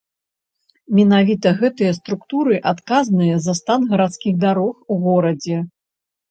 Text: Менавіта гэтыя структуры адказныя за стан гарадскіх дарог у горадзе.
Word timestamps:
Менавіта 0.99 1.51
гэтыя 1.59 1.91
структуры 1.97 2.55
адказныя 2.71 3.35
за 3.45 3.53
стан 3.61 3.85
гарадскіх 3.93 4.41
дарог 4.47 4.75
у 4.97 4.99
горадзе. 5.07 5.57